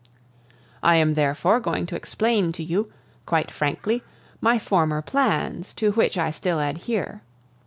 "I 0.81 0.95
am 0.95 1.13
therefore 1.13 1.59
going 1.59 1.85
to 1.85 1.95
explain 1.95 2.51
to 2.53 2.63
you, 2.63 2.91
quite 3.27 3.51
frankly, 3.51 4.01
my 4.41 4.57
former 4.57 5.03
plans, 5.03 5.75
to 5.75 5.91
which 5.91 6.17
I 6.17 6.31
still 6.31 6.59
adhere. 6.59 7.21